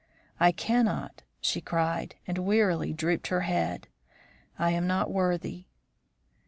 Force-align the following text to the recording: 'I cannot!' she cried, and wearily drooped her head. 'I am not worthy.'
'I 0.39 0.53
cannot!' 0.53 1.21
she 1.39 1.61
cried, 1.61 2.15
and 2.25 2.39
wearily 2.39 2.91
drooped 2.91 3.27
her 3.27 3.41
head. 3.41 3.87
'I 4.57 4.71
am 4.71 4.87
not 4.87 5.11
worthy.' 5.11 5.67